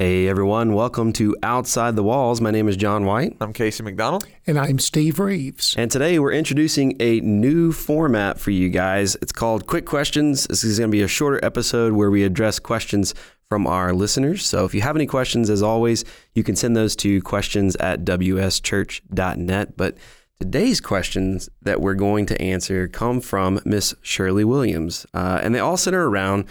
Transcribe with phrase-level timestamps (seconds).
[0.00, 2.40] Hey everyone, welcome to Outside the Walls.
[2.40, 3.36] My name is John White.
[3.38, 4.26] I'm Casey McDonald.
[4.46, 5.74] And I'm Steve Reeves.
[5.76, 9.14] And today we're introducing a new format for you guys.
[9.20, 10.46] It's called Quick Questions.
[10.46, 13.12] This is going to be a shorter episode where we address questions
[13.50, 14.46] from our listeners.
[14.46, 18.02] So if you have any questions, as always, you can send those to questions at
[18.06, 19.76] wschurch.net.
[19.76, 19.98] But
[20.40, 25.58] today's questions that we're going to answer come from Miss Shirley Williams, uh, and they
[25.58, 26.46] all center around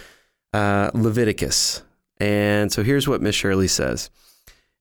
[0.53, 1.81] uh, Leviticus.
[2.19, 4.09] And so here's what Miss Shirley says.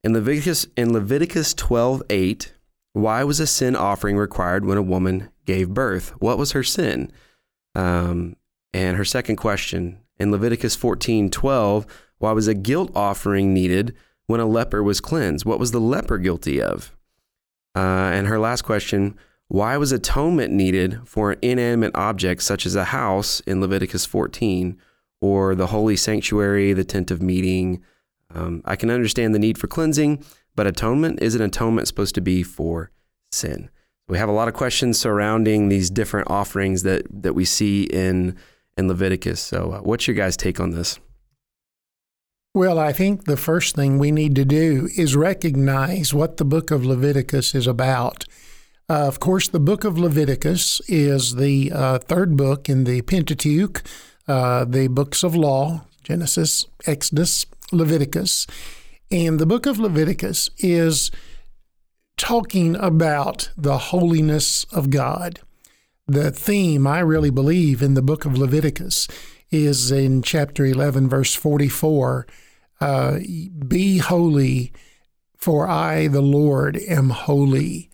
[0.02, 2.52] In Leviticus in Leviticus 12:8,
[2.92, 6.10] why was a sin offering required when a woman gave birth?
[6.18, 7.12] What was her sin?
[7.74, 8.36] Um,
[8.72, 11.86] and her second question, in Leviticus 14:12,
[12.18, 13.94] why was a guilt offering needed
[14.26, 15.44] when a leper was cleansed?
[15.44, 16.94] What was the leper guilty of?
[17.76, 22.74] Uh, and her last question, why was atonement needed for an inanimate object such as
[22.74, 24.76] a house in Leviticus 14?
[25.20, 27.82] Or the holy sanctuary, the tent of meeting.
[28.34, 32.20] Um, I can understand the need for cleansing, but atonement is an atonement supposed to
[32.20, 32.90] be for
[33.32, 33.70] sin.
[34.08, 38.36] We have a lot of questions surrounding these different offerings that that we see in
[38.76, 39.40] in Leviticus.
[39.40, 40.98] So, uh, what's your guys' take on this?
[42.54, 46.70] Well, I think the first thing we need to do is recognize what the book
[46.70, 48.24] of Leviticus is about.
[48.88, 53.82] Uh, of course, the book of Leviticus is the uh, third book in the Pentateuch,
[54.28, 58.46] uh, the books of law Genesis, Exodus, Leviticus.
[59.10, 61.10] And the book of Leviticus is
[62.16, 65.40] talking about the holiness of God.
[66.06, 69.06] The theme, I really believe, in the book of Leviticus
[69.50, 72.26] is in chapter 11, verse 44
[72.80, 73.18] uh,
[73.66, 74.72] Be holy,
[75.36, 77.90] for I, the Lord, am holy.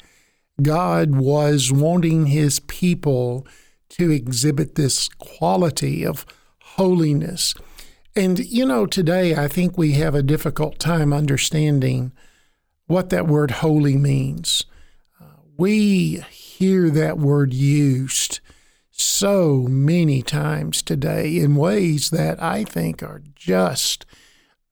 [0.62, 3.44] God was wanting his people
[3.90, 6.26] to exhibit this quality of
[6.62, 7.54] holiness.
[8.16, 12.12] And, you know, today I think we have a difficult time understanding
[12.86, 14.64] what that word holy means.
[15.20, 15.24] Uh,
[15.56, 18.40] we hear that word used
[18.90, 24.06] so many times today in ways that I think are just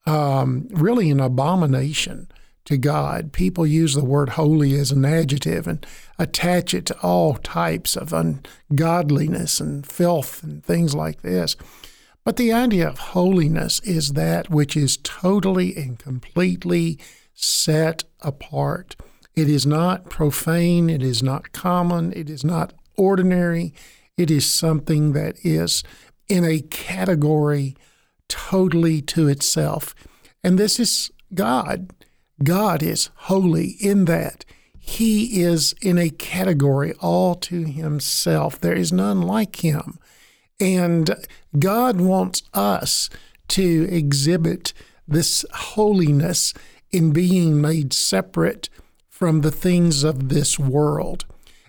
[0.06, 2.28] um, really an abomination
[2.65, 3.33] to God.
[3.33, 5.84] People use the word holy as an adjective and
[6.19, 11.56] attach it to all types of ungodliness and filth and things like this.
[12.25, 16.99] But the idea of holiness is that which is totally and completely
[17.34, 18.94] set apart.
[19.34, 23.75] It is not profane, it is not common, it is not ordinary.
[24.17, 25.83] It is something that is
[26.29, 27.77] in a category
[28.29, 29.94] totally to itself.
[30.44, 31.91] And this is God.
[32.42, 34.44] God is holy in that
[34.84, 38.60] he is in a category all to himself.
[38.60, 39.97] There is none like him.
[40.58, 41.14] And
[41.56, 43.08] God wants us
[43.48, 44.72] to exhibit
[45.06, 46.52] this holiness
[46.91, 48.69] in being made separate
[49.08, 51.26] from the things of this world.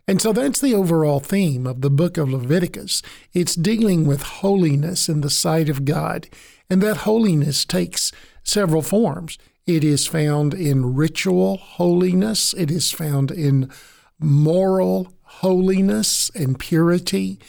[0.08, 3.04] And so that's the overall theme of the book of Leviticus.
[3.32, 6.28] It's dealing with holiness in the sight of God.
[6.68, 8.12] And that holiness takes
[8.44, 9.38] several forms.
[9.66, 13.72] It is found in ritual holiness, it is found in
[14.20, 17.40] moral holiness and purity.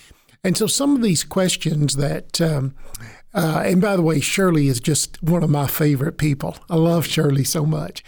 [0.42, 2.75] And so, some of these questions that, um,
[3.32, 6.56] uh, and by the way, Shirley is just one of my favorite people.
[6.69, 8.04] I love Shirley so much.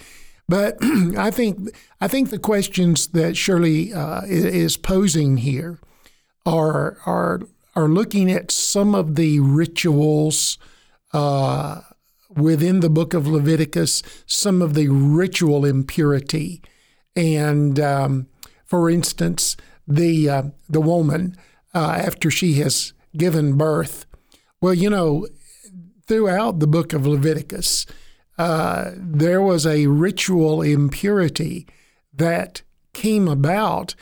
[0.49, 5.81] But I think I think the questions that Shirley uh, is posing here
[6.45, 7.41] are are
[7.75, 10.59] are looking at some of the rituals
[11.13, 11.81] uh,
[12.37, 16.63] within the book of Leviticus some of the ritual impurity.
[17.15, 18.27] And um,
[18.65, 19.57] for instance,
[19.89, 21.37] the, uh, the woman,
[21.75, 24.07] uh, after she has given birth,
[24.61, 25.27] well, you know,
[26.07, 27.87] throughout the book of Leviticus,
[28.39, 31.67] uh, there was a ritual impurity
[32.13, 33.95] that came about,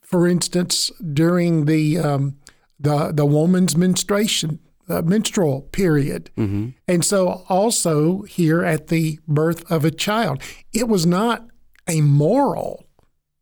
[0.00, 2.38] for instance, during the um,
[2.78, 4.58] the the woman's menstruation
[4.92, 6.30] uh, menstrual period.
[6.36, 6.70] Mm-hmm.
[6.86, 10.42] And so, also here at the birth of a child,
[10.72, 11.46] it was not
[11.88, 12.86] a moral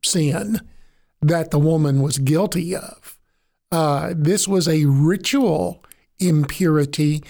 [0.05, 0.61] sin
[1.21, 3.19] that the woman was guilty of.
[3.73, 5.85] Uh, this was a ritual
[6.19, 7.23] impurity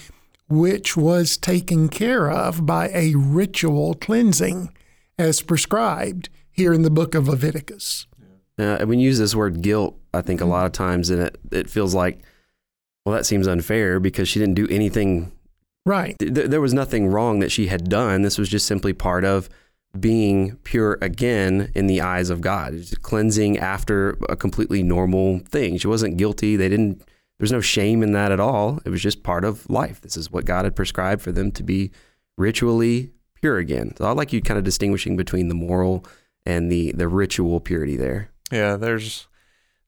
[0.49, 4.73] which was taken care of by a ritual cleansing
[5.17, 8.05] as prescribed here in the book of Leviticus.
[8.59, 11.37] Uh, when you use this word guilt, I think a lot of times, and it,
[11.51, 12.19] it feels like
[13.05, 15.31] well, that seems unfair because she didn't do anything.
[15.85, 16.17] Right.
[16.19, 18.21] Th- there was nothing wrong that she had done.
[18.21, 19.49] This was just simply part of
[19.99, 22.73] being pure again in the eyes of God.
[22.73, 25.77] It's cleansing after a completely normal thing.
[25.77, 26.55] She wasn't guilty.
[26.55, 27.03] They didn't.
[27.39, 28.79] There's no shame in that at all.
[28.85, 30.01] It was just part of life.
[30.01, 31.91] This is what God had prescribed for them to be
[32.37, 33.11] ritually
[33.41, 33.95] pure again.
[33.97, 36.05] So I like you kind of distinguishing between the moral
[36.45, 38.29] and the the ritual purity there.
[38.51, 39.27] Yeah, there's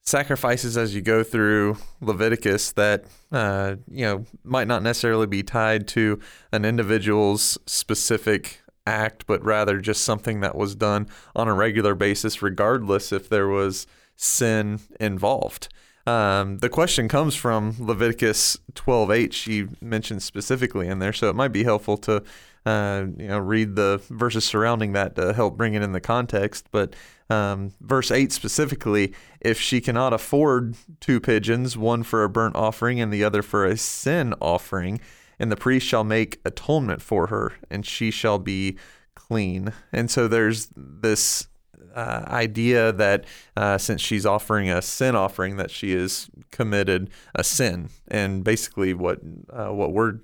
[0.04, 5.88] sacrifices as you go through Leviticus that uh, you know might not necessarily be tied
[5.88, 6.20] to
[6.52, 12.42] an individual's specific act, but rather just something that was done on a regular basis,
[12.42, 15.68] regardless if there was sin involved.
[16.06, 19.32] Um, the question comes from Leviticus 12:8.
[19.32, 22.22] She mentioned specifically in there, so it might be helpful to
[22.66, 26.66] uh, you know read the verses surrounding that to help bring it in the context.
[26.70, 26.94] But
[27.30, 33.00] um, verse 8 specifically, if she cannot afford two pigeons, one for a burnt offering
[33.00, 35.00] and the other for a sin offering,
[35.38, 38.76] and the priest shall make atonement for her, and she shall be
[39.14, 39.72] clean.
[39.92, 41.48] And so there's this
[41.94, 43.24] uh, idea that
[43.56, 48.94] uh, since she's offering a sin offering, that she has committed a sin, and basically
[48.94, 49.20] what
[49.50, 50.18] uh, what we're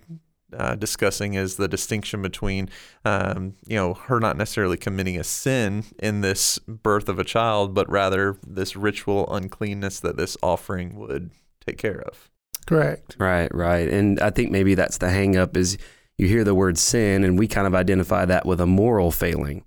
[0.57, 2.69] uh, discussing is the distinction between,
[3.05, 7.75] um, you know, her not necessarily committing a sin in this birth of a child,
[7.75, 11.31] but rather this ritual uncleanness that this offering would
[11.65, 12.31] take care of.
[12.67, 13.17] Correct.
[13.19, 13.89] Right, right.
[13.89, 15.79] And I think maybe that's the hang up is
[16.19, 19.65] you hear the word sin and we kind of identify that with a moral failing.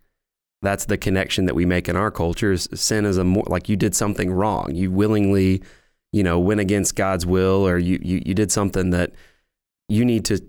[0.61, 3.67] That's the connection that we make in our culture is sin is a more like
[3.67, 4.73] you did something wrong.
[4.73, 5.61] You willingly,
[6.13, 9.11] you know, went against God's will or you, you, you did something that
[9.89, 10.39] you need to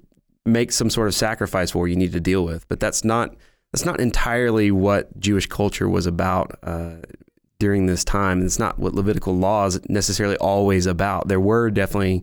[0.46, 2.68] make some sort of sacrifice for you need to deal with.
[2.68, 3.34] But that's not
[3.72, 6.96] that's not entirely what Jewish culture was about uh,
[7.58, 8.44] during this time.
[8.44, 11.28] It's not what Levitical law is necessarily always about.
[11.28, 12.22] There were definitely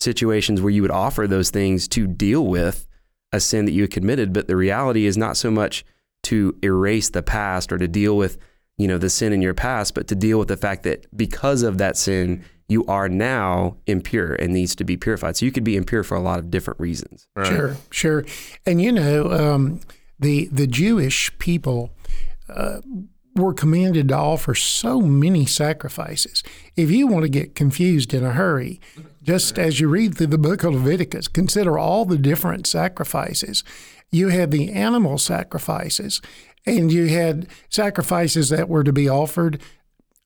[0.00, 2.86] situations where you would offer those things to deal with
[3.32, 5.84] a sin that you had committed, but the reality is not so much
[6.24, 8.38] to erase the past or to deal with
[8.76, 11.62] you know the sin in your past, but to deal with the fact that because
[11.62, 15.36] of that sin, you are now impure and needs to be purified.
[15.36, 17.26] So you could be impure for a lot of different reasons.
[17.34, 17.46] Right.
[17.46, 18.24] Sure, sure.
[18.66, 19.80] And you know, um,
[20.18, 21.90] the the Jewish people
[22.48, 22.80] uh,
[23.34, 26.42] were commanded to offer so many sacrifices.
[26.76, 28.80] If you want to get confused in a hurry,
[29.22, 33.64] just as you read through the book of Leviticus, consider all the different sacrifices.
[34.10, 36.20] You had the animal sacrifices,
[36.66, 39.60] and you had sacrifices that were to be offered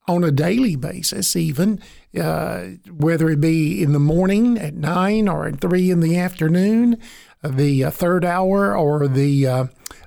[0.09, 1.81] on a daily basis, even
[2.21, 6.99] uh, whether it be in the morning at nine or at three in the afternoon,
[7.45, 9.67] uh, the uh, third hour or the uh,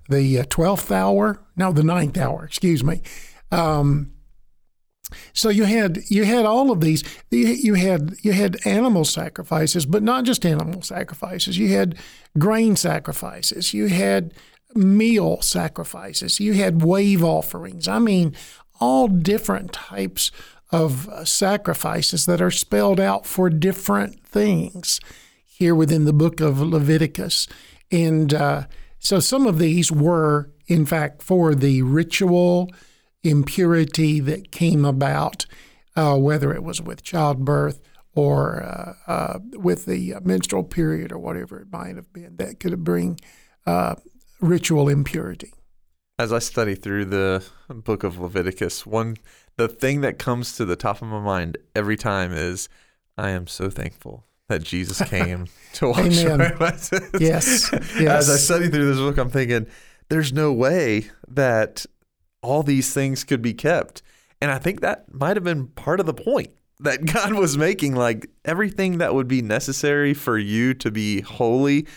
[0.09, 2.44] the uh, twelfth hour, no, the ninth hour.
[2.45, 3.01] Excuse me.
[3.51, 4.12] Um,
[5.33, 7.03] so you had you had all of these.
[7.31, 11.57] You had you had animal sacrifices, but not just animal sacrifices.
[11.57, 11.95] You had
[12.38, 13.74] grain sacrifices.
[13.74, 14.33] You had
[14.74, 16.39] meal sacrifices.
[16.39, 17.88] You had wave offerings.
[17.88, 18.36] I mean,
[18.80, 20.31] all different types
[20.72, 25.00] of uh, sacrifices that are spelled out for different things
[25.45, 27.48] here within the book of Leviticus.
[27.92, 28.66] And uh,
[29.00, 32.69] so some of these were, in fact, for the ritual
[33.24, 35.45] impurity that came about,
[35.95, 37.80] uh, whether it was with childbirth
[38.13, 42.83] or uh, uh, with the menstrual period or whatever it might have been, that could
[42.83, 43.19] bring
[43.66, 43.95] uh,
[44.42, 45.54] ritual impurity
[46.18, 49.18] as I study through the book of Leviticus, one
[49.58, 52.68] the thing that comes to the top of my mind every time is
[53.18, 57.10] I am so thankful that Jesus came to wash away my sins.
[57.20, 58.00] Yes, yes.
[58.00, 59.68] As I study through this book, I'm thinking,
[60.10, 61.86] there's no way that
[62.42, 64.02] all these things could be kept.
[64.42, 67.95] And I think that might have been part of the point that God was making.
[67.95, 71.88] Like everything that would be necessary for you to be holy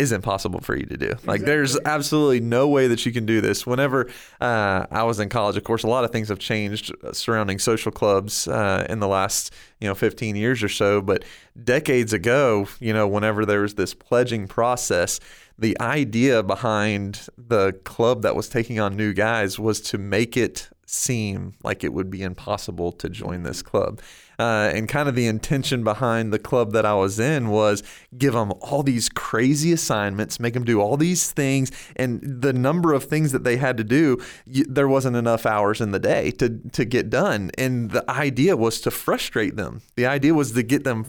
[0.00, 1.08] is impossible for you to do.
[1.08, 1.44] Like, exactly.
[1.44, 3.66] there's absolutely no way that you can do this.
[3.66, 4.08] Whenever
[4.40, 7.92] uh, I was in college, of course, a lot of things have changed surrounding social
[7.92, 11.02] clubs uh, in the last, you know, 15 years or so.
[11.02, 11.24] But
[11.62, 15.20] decades ago, you know, whenever there was this pledging process,
[15.58, 20.70] the idea behind the club that was taking on new guys was to make it
[20.90, 24.00] seem like it would be impossible to join this club.
[24.38, 27.82] Uh, and kind of the intention behind the club that I was in was
[28.16, 32.92] give them all these crazy assignments, make them do all these things, and the number
[32.92, 36.30] of things that they had to do, you, there wasn't enough hours in the day
[36.32, 37.50] to to get done.
[37.58, 39.82] And the idea was to frustrate them.
[39.94, 41.06] The idea was to get them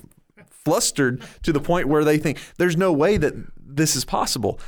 [0.50, 4.60] flustered to the point where they think there's no way that this is possible.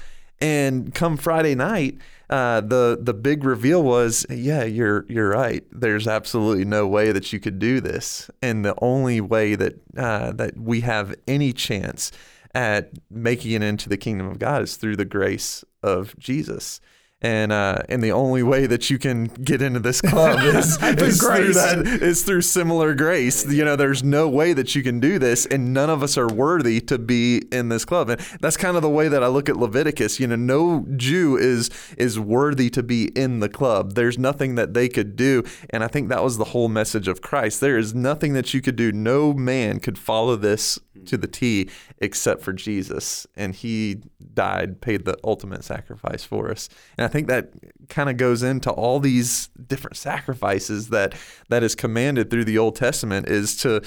[0.41, 1.97] And come Friday night,
[2.29, 5.63] uh, the the big reveal was, yeah, you're you're right.
[5.71, 10.31] There's absolutely no way that you could do this, and the only way that uh,
[10.33, 12.11] that we have any chance
[12.55, 16.79] at making it into the kingdom of God is through the grace of Jesus.
[17.23, 21.21] And uh, and the only way that you can get into this club is, is
[21.21, 23.49] through that is through similar grace.
[23.49, 26.27] You know, there's no way that you can do this, and none of us are
[26.27, 28.09] worthy to be in this club.
[28.09, 30.19] And that's kind of the way that I look at Leviticus.
[30.19, 33.93] You know, no Jew is is worthy to be in the club.
[33.93, 37.21] There's nothing that they could do, and I think that was the whole message of
[37.21, 37.61] Christ.
[37.61, 38.91] There is nothing that you could do.
[38.91, 43.27] No man could follow this to the T except for Jesus.
[43.35, 44.01] And he
[44.33, 46.69] died, paid the ultimate sacrifice for us.
[46.97, 47.51] And I think that
[47.89, 51.13] kind of goes into all these different sacrifices that
[51.49, 53.81] that is commanded through the Old Testament is to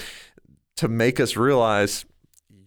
[0.77, 2.05] to make us realize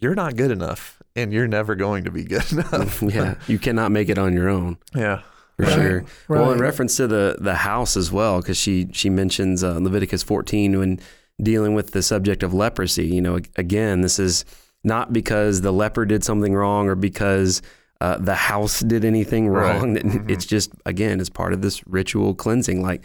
[0.00, 3.00] you're not good enough and you're never going to be good enough.
[3.02, 3.36] yeah.
[3.46, 4.76] You cannot make it on your own.
[4.94, 5.22] Yeah.
[5.56, 6.04] For Right, sure.
[6.28, 10.22] Well, in reference to the the house as well, because she she mentions uh, Leviticus
[10.22, 11.00] 14 when
[11.42, 13.06] dealing with the subject of leprosy.
[13.06, 14.44] You know, again, this is
[14.84, 17.62] not because the leper did something wrong or because
[18.00, 19.76] uh, the house did anything Right.
[19.78, 19.96] wrong.
[19.96, 20.30] Mhm.
[20.30, 22.82] It's just again, it's part of this ritual cleansing.
[22.82, 23.04] Like,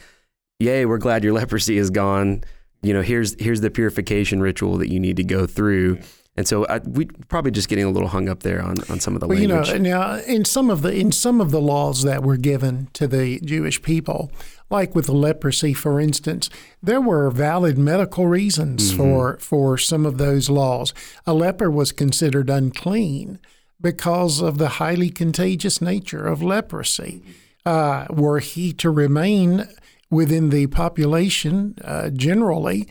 [0.59, 2.43] yay, we're glad your leprosy is gone.
[2.81, 5.99] You know, here's here's the purification ritual that you need to go through.
[6.37, 9.15] And so I, we probably just getting a little hung up there on, on some
[9.15, 12.03] of the Well, you know, now in some of the in some of the laws
[12.03, 14.29] that were given to the Jewish people,
[14.69, 16.49] like with leprosy, for instance,
[16.83, 20.93] there were valid medical reasons for for some of those laws.
[21.25, 23.39] A leper was considered unclean
[23.85, 27.21] because of the highly contagious nature of leprosy.
[27.67, 29.67] Uh, were he to remain
[30.09, 32.87] within the population uh, generally,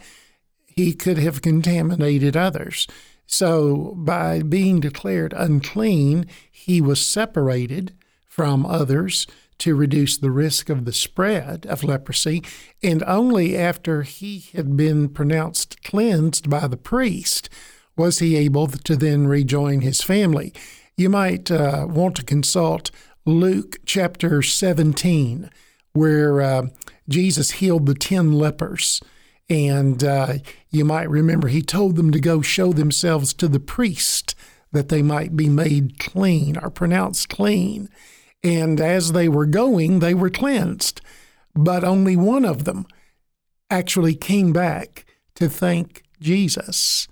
[0.64, 2.86] he could have contaminated others.
[3.26, 7.92] So, by being declared unclean, he was separated
[8.28, 9.26] from others
[9.58, 12.40] to reduce the risk of the spread of leprosy.
[12.84, 17.50] And only after he had been pronounced cleansed by the priest
[17.96, 20.52] was he able to then rejoin his family.
[20.96, 22.90] You might uh, want to consult
[23.26, 25.50] Luke chapter 17,
[25.92, 26.66] where uh,
[27.08, 29.00] Jesus healed the 10 lepers.
[29.50, 30.34] And uh,
[30.70, 34.34] you might remember he told them to go show themselves to the priest
[34.72, 37.88] that they might be made clean or pronounced clean.
[38.44, 41.00] And as they were going, they were cleansed.
[41.54, 42.86] But only one of them
[43.68, 47.08] actually came back to thank Jesus.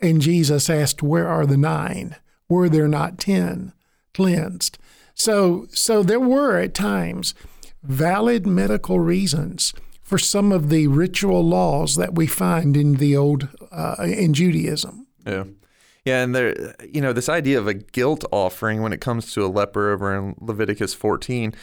[0.00, 2.16] And Jesus asked, Where are the nine?
[2.54, 3.72] Were there not ten
[4.14, 4.78] cleansed?
[5.12, 7.34] So, so there were at times
[7.82, 13.48] valid medical reasons for some of the ritual laws that we find in the old
[13.72, 15.08] uh, in Judaism.
[15.26, 15.44] Yeah.
[16.04, 19.44] Yeah, and there, you know, this idea of a guilt offering when it comes to
[19.44, 21.54] a leper over in Leviticus 14,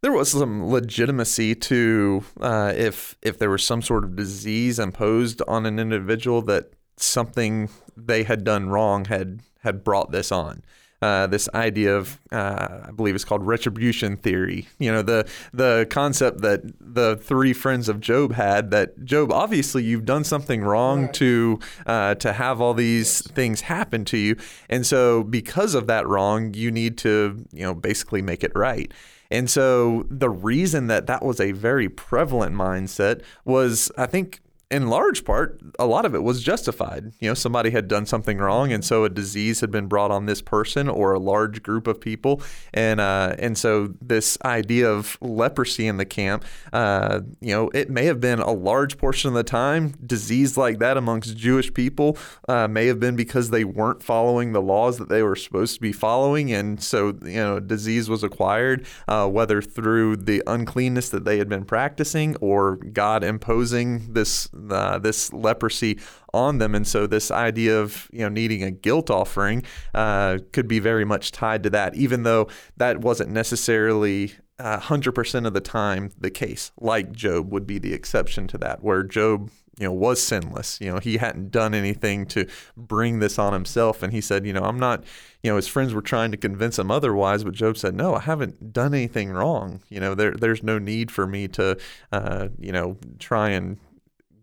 [0.00, 5.42] there was some legitimacy to uh, if if there was some sort of disease imposed
[5.46, 10.62] on an individual that something they had done wrong had had brought this on.
[11.02, 14.68] Uh, this idea of uh, I believe it's called retribution theory.
[14.78, 19.82] You know the the concept that the three friends of Job had that Job obviously
[19.82, 24.36] you've done something wrong to uh, to have all these things happen to you,
[24.68, 28.92] and so because of that wrong, you need to you know basically make it right.
[29.30, 34.40] And so the reason that that was a very prevalent mindset was I think
[34.70, 37.12] in large part, a lot of it was justified.
[37.18, 40.26] You know, somebody had done something wrong, and so a disease had been brought on
[40.26, 42.40] this person or a large group of people,
[42.72, 47.90] and uh, and so this idea of leprosy in the camp, uh, you know, it
[47.90, 52.16] may have been a large portion of the time disease like that amongst Jewish people
[52.48, 55.80] uh, may have been because they weren't following the laws that they were supposed to
[55.80, 61.24] be following, and so you know, disease was acquired, uh, whether through the uncleanness that
[61.24, 65.98] they had been practicing or God imposing this uh, this leprosy
[66.32, 69.62] on them, and so this idea of you know needing a guilt offering
[69.94, 75.12] uh, could be very much tied to that, even though that wasn't necessarily uh, hundred
[75.12, 76.70] percent of the time the case.
[76.78, 80.78] Like Job would be the exception to that, where Job you know was sinless.
[80.80, 84.52] You know he hadn't done anything to bring this on himself, and he said, you
[84.52, 85.04] know, I'm not.
[85.42, 88.20] You know his friends were trying to convince him otherwise, but Job said, no, I
[88.20, 89.80] haven't done anything wrong.
[89.88, 91.78] You know there there's no need for me to
[92.12, 93.78] uh, you know try and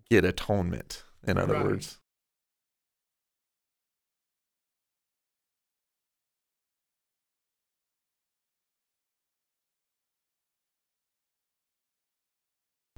[0.09, 1.03] get atonement.
[1.25, 1.65] In other Right.
[1.65, 1.99] words.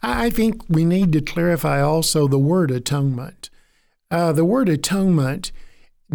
[0.02, 3.50] I I think we need to clarify also the word atonement.
[4.12, 5.52] Uh, the word atonement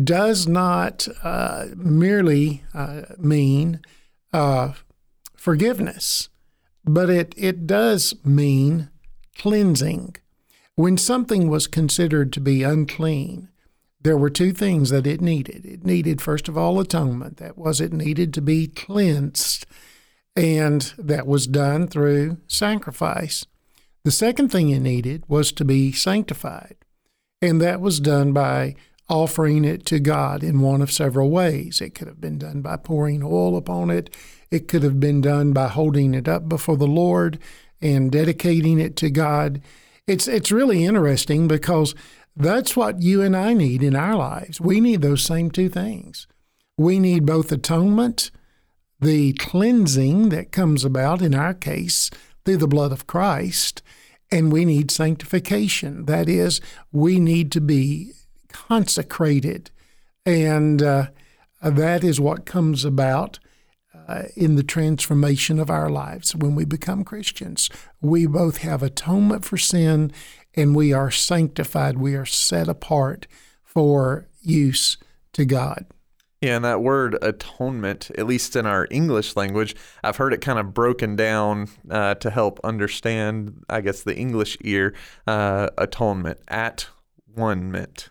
[0.03, 3.81] does not uh, merely uh, mean
[4.33, 4.73] uh,
[5.37, 6.29] forgiveness,
[6.85, 8.91] but it, it does mean
[9.39, 10.17] cleansing.
[10.77, 13.49] When something was considered to be unclean,
[14.01, 15.65] there were two things that it needed.
[15.65, 17.39] It needed, first of all, atonement.
[17.39, 19.67] That was, it needed to be cleansed.
[20.37, 23.47] And that was done through sacrifice.
[24.05, 26.77] The second thing it needed was to be sanctified.
[27.41, 28.75] And that was done by
[29.09, 31.81] offering it to God in one of several ways.
[31.81, 34.15] It could have been done by pouring oil upon it,
[34.51, 37.39] it could have been done by holding it up before the Lord
[37.81, 39.61] and dedicating it to God.
[40.07, 41.95] It's, it's really interesting because
[42.37, 44.61] that's what you and I need in our lives.
[44.61, 46.27] We need those same two things.
[46.77, 48.31] We need both atonement,
[49.01, 52.11] the cleansing that comes about in our case
[52.45, 53.83] through the blood of Christ,
[54.31, 56.07] and we need sanctification.
[56.07, 56.61] That is,
[56.93, 58.13] we need to be
[58.49, 59.71] consecrated.
[60.27, 61.07] And uh,
[61.63, 63.39] that is what comes about
[64.09, 67.71] uh, in the transformation of our lives when we become Christians.
[68.01, 70.13] We both have atonement for sin
[70.55, 71.99] and we are sanctified.
[71.99, 73.27] We are set apart
[73.63, 74.97] for use
[75.33, 75.87] to God.
[76.41, 80.59] Yeah, and that word atonement, at least in our English language, I've heard it kind
[80.59, 84.95] of broken down uh, to help understand, I guess, the English ear
[85.27, 86.89] uh, atonement, at
[87.35, 88.11] one meant.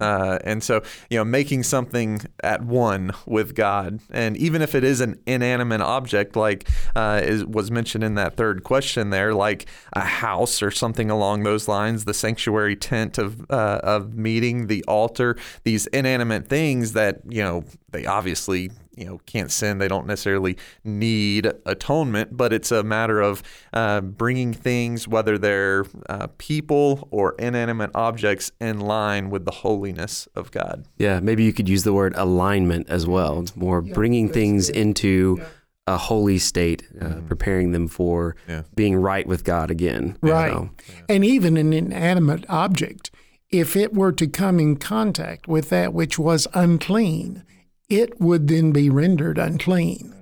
[0.00, 4.84] Uh, and so, you know, making something at one with God, and even if it
[4.84, 9.66] is an inanimate object, like uh, is, was mentioned in that third question there, like
[9.92, 14.84] a house or something along those lines, the sanctuary tent of uh, of meeting, the
[14.84, 20.06] altar, these inanimate things that you know they obviously you know can't sin they don't
[20.06, 23.42] necessarily need atonement but it's a matter of
[23.72, 30.28] uh, bringing things whether they're uh, people or inanimate objects in line with the holiness
[30.34, 33.94] of god yeah maybe you could use the word alignment as well it's more yeah,
[33.94, 34.76] bringing things good.
[34.76, 35.46] into yeah.
[35.86, 37.26] a holy state uh, mm-hmm.
[37.26, 38.62] preparing them for yeah.
[38.74, 40.70] being right with god again right so.
[41.08, 43.10] and even an inanimate object
[43.50, 47.44] if it were to come in contact with that which was unclean
[47.90, 50.14] it would then be rendered unclean.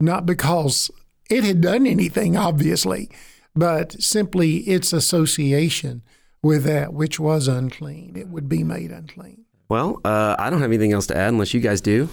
[0.00, 0.90] Not because
[1.30, 3.08] it had done anything, obviously,
[3.54, 6.02] but simply its association
[6.42, 8.16] with that which was unclean.
[8.16, 9.44] It would be made unclean.
[9.68, 12.08] Well, uh, I don't have anything else to add unless you guys do.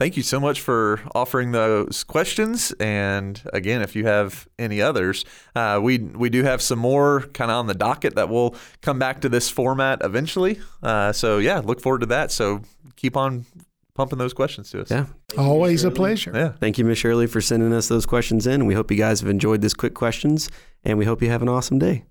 [0.00, 2.72] Thank you so much for offering those questions.
[2.80, 5.24] And again, if you have any others,
[5.54, 8.98] uh, we we do have some more kind of on the docket that will come
[8.98, 10.58] back to this format eventually.
[10.82, 12.32] Uh, so yeah, look forward to that.
[12.32, 12.62] So
[12.96, 13.46] keep on
[13.94, 14.90] pumping those questions to us.
[14.90, 15.06] Yeah.
[15.38, 16.32] Always a pleasure.
[16.34, 16.52] Yeah.
[16.60, 18.66] Thank you, Miss Shirley, for sending us those questions in.
[18.66, 20.50] We hope you guys have enjoyed this quick questions
[20.84, 22.04] and we hope you have an awesome day.